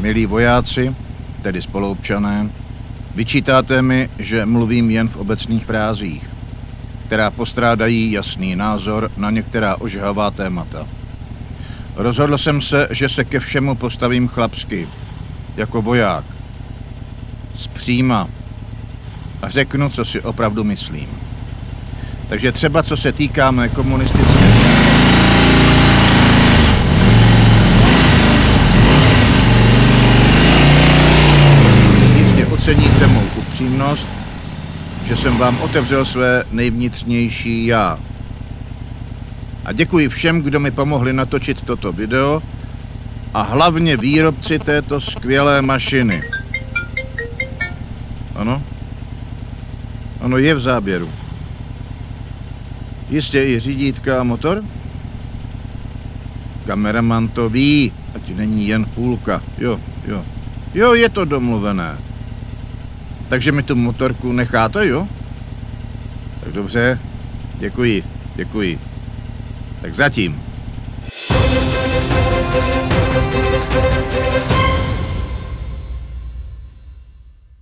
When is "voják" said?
15.82-16.24